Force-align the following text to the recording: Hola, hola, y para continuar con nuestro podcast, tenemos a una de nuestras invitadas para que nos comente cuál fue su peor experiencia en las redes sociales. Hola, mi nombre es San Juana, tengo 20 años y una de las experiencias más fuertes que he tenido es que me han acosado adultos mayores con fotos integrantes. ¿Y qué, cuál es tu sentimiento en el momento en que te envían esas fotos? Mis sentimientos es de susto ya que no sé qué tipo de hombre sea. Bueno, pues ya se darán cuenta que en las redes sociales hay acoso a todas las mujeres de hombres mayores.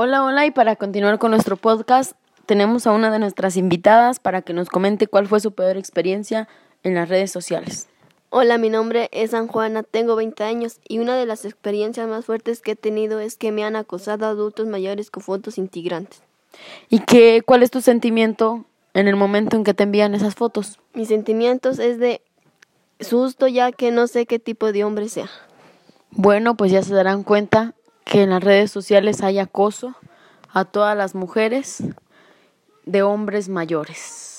Hola, 0.00 0.22
hola, 0.22 0.46
y 0.46 0.52
para 0.52 0.76
continuar 0.76 1.18
con 1.18 1.32
nuestro 1.32 1.56
podcast, 1.56 2.12
tenemos 2.46 2.86
a 2.86 2.92
una 2.92 3.10
de 3.10 3.18
nuestras 3.18 3.56
invitadas 3.56 4.20
para 4.20 4.42
que 4.42 4.52
nos 4.52 4.68
comente 4.68 5.08
cuál 5.08 5.26
fue 5.26 5.40
su 5.40 5.50
peor 5.50 5.76
experiencia 5.76 6.46
en 6.84 6.94
las 6.94 7.08
redes 7.08 7.32
sociales. 7.32 7.88
Hola, 8.30 8.58
mi 8.58 8.70
nombre 8.70 9.08
es 9.10 9.32
San 9.32 9.48
Juana, 9.48 9.82
tengo 9.82 10.14
20 10.14 10.44
años 10.44 10.78
y 10.86 11.00
una 11.00 11.16
de 11.16 11.26
las 11.26 11.44
experiencias 11.44 12.06
más 12.06 12.26
fuertes 12.26 12.60
que 12.60 12.70
he 12.70 12.76
tenido 12.76 13.18
es 13.18 13.36
que 13.36 13.50
me 13.50 13.64
han 13.64 13.74
acosado 13.74 14.26
adultos 14.26 14.68
mayores 14.68 15.10
con 15.10 15.24
fotos 15.24 15.58
integrantes. 15.58 16.22
¿Y 16.88 17.00
qué, 17.00 17.42
cuál 17.44 17.64
es 17.64 17.72
tu 17.72 17.80
sentimiento 17.80 18.66
en 18.94 19.08
el 19.08 19.16
momento 19.16 19.56
en 19.56 19.64
que 19.64 19.74
te 19.74 19.82
envían 19.82 20.14
esas 20.14 20.36
fotos? 20.36 20.78
Mis 20.94 21.08
sentimientos 21.08 21.80
es 21.80 21.98
de 21.98 22.22
susto 23.00 23.48
ya 23.48 23.72
que 23.72 23.90
no 23.90 24.06
sé 24.06 24.26
qué 24.26 24.38
tipo 24.38 24.70
de 24.70 24.84
hombre 24.84 25.08
sea. 25.08 25.28
Bueno, 26.12 26.56
pues 26.56 26.70
ya 26.70 26.84
se 26.84 26.94
darán 26.94 27.24
cuenta 27.24 27.74
que 28.08 28.22
en 28.22 28.30
las 28.30 28.42
redes 28.42 28.70
sociales 28.70 29.22
hay 29.22 29.38
acoso 29.38 29.94
a 30.50 30.64
todas 30.64 30.96
las 30.96 31.14
mujeres 31.14 31.84
de 32.86 33.02
hombres 33.02 33.50
mayores. 33.50 34.37